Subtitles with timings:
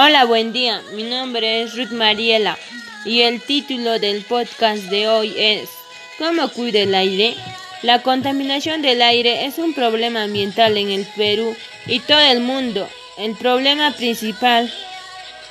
[0.00, 0.80] Hola, buen día.
[0.92, 2.56] Mi nombre es Ruth Mariela
[3.04, 5.70] y el título del podcast de hoy es
[6.18, 7.34] ¿Cómo cuida el aire?
[7.82, 11.52] La contaminación del aire es un problema ambiental en el Perú
[11.86, 12.88] y todo el mundo.
[13.16, 14.72] El problema principal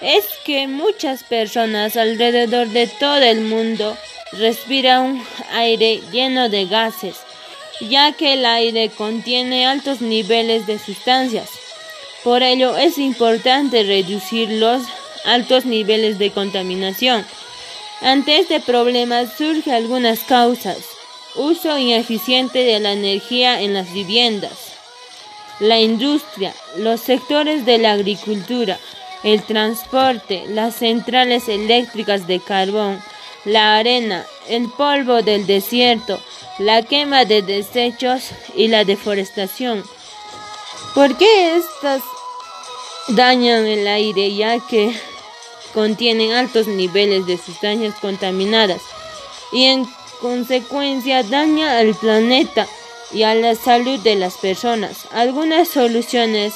[0.00, 3.94] es que muchas personas alrededor de todo el mundo
[4.32, 7.18] respiran un aire lleno de gases,
[7.82, 11.50] ya que el aire contiene altos niveles de sustancias
[12.24, 14.82] por ello es importante reducir los
[15.24, 17.24] altos niveles de contaminación.
[18.02, 20.78] Ante este problema surgen algunas causas.
[21.36, 24.52] Uso ineficiente de la energía en las viviendas.
[25.60, 28.78] La industria, los sectores de la agricultura,
[29.22, 33.02] el transporte, las centrales eléctricas de carbón,
[33.44, 36.18] la arena, el polvo del desierto,
[36.58, 39.84] la quema de desechos y la deforestación.
[40.94, 42.02] ¿Por qué estas
[43.14, 44.94] dañan el aire ya que
[45.74, 48.82] contienen altos niveles de sustancias contaminadas
[49.52, 49.86] y en
[50.20, 52.66] consecuencia daña al planeta
[53.12, 55.06] y a la salud de las personas?
[55.12, 56.54] Algunas soluciones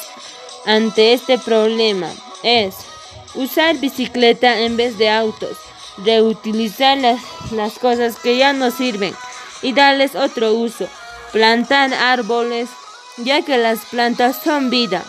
[0.66, 2.10] ante este problema
[2.42, 2.74] es
[3.34, 5.56] usar bicicleta en vez de autos,
[5.98, 7.20] reutilizar las,
[7.52, 9.14] las cosas que ya no sirven
[9.62, 10.88] y darles otro uso,
[11.32, 12.68] plantar árboles
[13.18, 15.04] ya que las plantas son vida,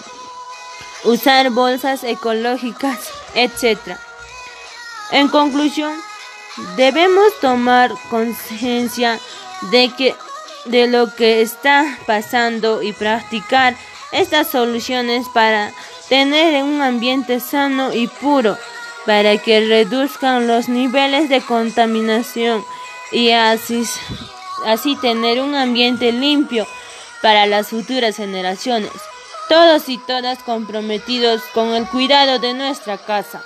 [1.06, 3.98] usar bolsas ecológicas, etc.
[5.12, 5.94] En conclusión,
[6.76, 9.20] debemos tomar conciencia
[9.72, 10.16] de
[10.66, 13.76] de lo que está pasando y practicar
[14.12, 15.72] estas soluciones para
[16.10, 18.58] tener un ambiente sano y puro,
[19.06, 22.64] para que reduzcan los niveles de contaminación
[23.12, 23.84] y así,
[24.66, 26.68] así tener un ambiente limpio
[27.22, 28.92] para las futuras generaciones,
[29.48, 33.42] todos y todas comprometidos con el cuidado de nuestra casa.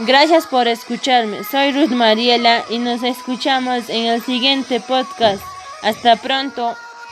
[0.00, 5.42] Gracias por escucharme, soy Ruth Mariela y nos escuchamos en el siguiente podcast.
[5.82, 6.76] Hasta pronto.